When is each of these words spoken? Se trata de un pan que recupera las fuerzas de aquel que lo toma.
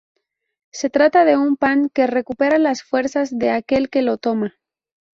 Se 0.71 0.89
trata 0.89 1.25
de 1.25 1.37
un 1.37 1.57
pan 1.57 1.87
que 1.89 2.07
recupera 2.07 2.57
las 2.57 2.81
fuerzas 2.81 3.37
de 3.37 3.51
aquel 3.51 3.91
que 3.91 4.01
lo 4.01 4.17
toma. 4.17 4.55